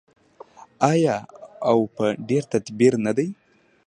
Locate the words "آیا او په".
0.91-2.05